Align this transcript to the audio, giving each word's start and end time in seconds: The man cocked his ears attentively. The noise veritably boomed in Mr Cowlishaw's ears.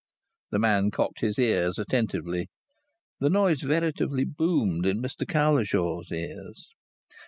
The 0.49 0.57
man 0.57 0.89
cocked 0.89 1.19
his 1.19 1.37
ears 1.37 1.77
attentively. 1.77 2.47
The 3.19 3.29
noise 3.29 3.61
veritably 3.61 4.25
boomed 4.25 4.87
in 4.87 4.99
Mr 4.99 5.27
Cowlishaw's 5.27 6.11
ears. 6.11 6.69